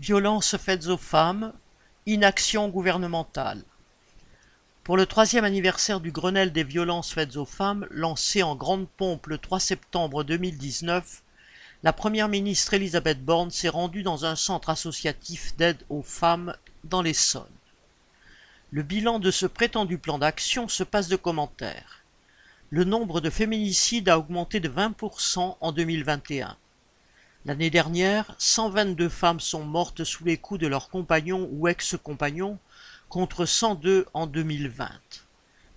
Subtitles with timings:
[0.00, 1.52] Violences faites aux femmes,
[2.06, 3.64] inaction gouvernementale.
[4.84, 9.26] Pour le troisième anniversaire du Grenelle des violences faites aux femmes, lancé en grande pompe
[9.26, 11.24] le 3 septembre 2019,
[11.82, 16.54] la première ministre Elisabeth Borne s'est rendue dans un centre associatif d'aide aux femmes
[16.84, 17.50] dans l'Essonne.
[18.70, 22.04] Le bilan de ce prétendu plan d'action se passe de commentaires.
[22.70, 26.56] Le nombre de féminicides a augmenté de 20% en 2021.
[27.48, 32.58] L'année dernière, 122 femmes sont mortes sous les coups de leurs compagnons ou ex-compagnons,
[33.08, 34.90] contre 102 en 2020.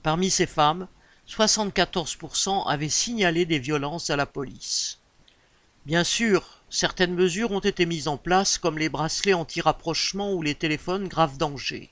[0.03, 0.89] Parmi ces femmes,
[1.29, 4.99] 74% avaient signalé des violences à la police.
[5.85, 10.55] Bien sûr, certaines mesures ont été mises en place, comme les bracelets anti-rapprochement ou les
[10.55, 11.89] téléphones grave danger.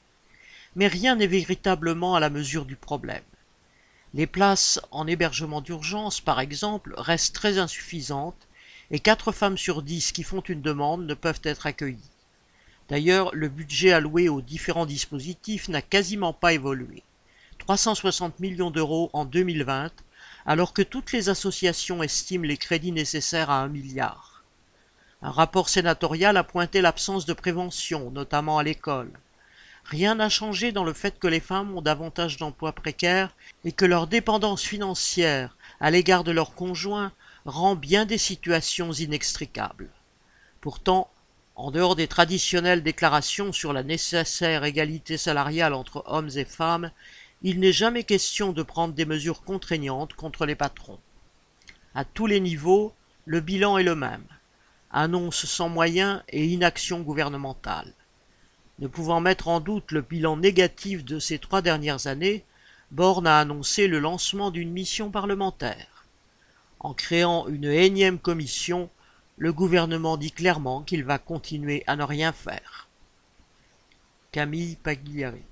[0.76, 3.24] Mais rien n'est véritablement à la mesure du problème.
[4.14, 8.49] Les places en hébergement d'urgence, par exemple, restent très insuffisantes
[8.92, 11.98] et 4 femmes sur 10 qui font une demande ne peuvent être accueillies.
[12.90, 17.04] D'ailleurs, le budget alloué aux différents dispositifs n'a quasiment pas évolué.
[17.60, 19.92] 360 millions d'euros en 2020,
[20.46, 24.44] alors que toutes les associations estiment les crédits nécessaires à un milliard.
[25.22, 29.12] Un rapport sénatorial a pointé l'absence de prévention, notamment à l'école.
[29.84, 33.86] Rien n'a changé dans le fait que les femmes ont davantage d'emplois précaires et que
[33.86, 37.12] leur dépendance financière à l'égard de leurs conjoints
[37.50, 39.90] rend bien des situations inextricables.
[40.62, 41.10] Pourtant,
[41.56, 46.92] en dehors des traditionnelles déclarations sur la nécessaire égalité salariale entre hommes et femmes,
[47.42, 51.00] il n'est jamais question de prendre des mesures contraignantes contre les patrons.
[51.96, 52.94] À tous les niveaux,
[53.26, 54.26] le bilan est le même.
[54.92, 57.94] Annonce sans moyens et inaction gouvernementale.
[58.80, 62.46] Ne pouvant mettre en doute le bilan négatif de ces trois dernières années,
[62.92, 65.99] Borne a annoncé le lancement d'une mission parlementaire.
[66.80, 68.90] En créant une énième commission,
[69.38, 72.88] le gouvernement dit clairement qu'il va continuer à ne rien faire.
[74.32, 75.44] Camille Pagliari